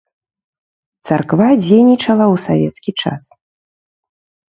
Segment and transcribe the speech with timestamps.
[1.09, 3.23] Царква дзейнічала ў савецкі час.